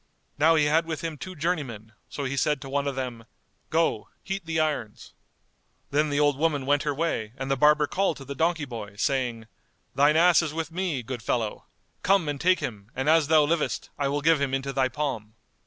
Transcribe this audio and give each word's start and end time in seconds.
Now 0.39 0.55
he 0.55 0.65
had 0.65 0.87
with 0.87 1.01
him 1.01 1.15
two 1.15 1.35
journeymen, 1.35 1.91
so 2.09 2.23
he 2.23 2.35
said 2.35 2.59
to 2.61 2.69
one 2.69 2.87
of 2.87 2.95
them 2.95 3.25
"Go, 3.69 4.09
heat 4.23 4.47
the 4.47 4.59
irons." 4.59 5.13
Then 5.91 6.09
the 6.09 6.19
old 6.19 6.39
woman 6.39 6.65
went 6.65 6.81
her 6.81 6.93
way 6.95 7.33
and 7.37 7.51
the 7.51 7.55
barber 7.55 7.85
called 7.85 8.17
to 8.17 8.25
the 8.25 8.33
donkey 8.33 8.65
boy,[FN#202] 8.65 8.99
saying, 8.99 9.47
"Thine 9.93 10.15
ass 10.17 10.41
is 10.41 10.55
with 10.55 10.71
me, 10.71 11.03
good 11.03 11.21
fellow! 11.21 11.67
come 12.01 12.27
and 12.27 12.41
take 12.41 12.61
him, 12.61 12.89
and 12.95 13.07
as 13.07 13.27
thou 13.27 13.43
livest, 13.43 13.91
I 13.99 14.07
will 14.07 14.21
give 14.21 14.41
him 14.41 14.55
into 14.55 14.73
thy 14.73 14.89
palm." 14.89 15.35